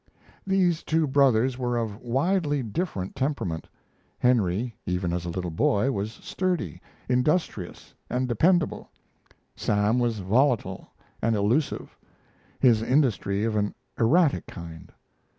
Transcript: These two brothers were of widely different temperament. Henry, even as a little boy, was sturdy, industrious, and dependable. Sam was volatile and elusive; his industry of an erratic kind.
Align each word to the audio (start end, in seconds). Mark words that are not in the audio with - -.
These 0.47 0.81
two 0.81 1.05
brothers 1.05 1.59
were 1.59 1.77
of 1.77 2.01
widely 2.01 2.63
different 2.63 3.15
temperament. 3.15 3.67
Henry, 4.17 4.75
even 4.87 5.13
as 5.13 5.25
a 5.25 5.29
little 5.29 5.51
boy, 5.51 5.91
was 5.91 6.11
sturdy, 6.11 6.81
industrious, 7.07 7.93
and 8.09 8.27
dependable. 8.27 8.89
Sam 9.55 9.99
was 9.99 10.17
volatile 10.17 10.87
and 11.21 11.35
elusive; 11.35 11.95
his 12.59 12.81
industry 12.81 13.43
of 13.43 13.55
an 13.55 13.75
erratic 13.99 14.47
kind. 14.47 14.91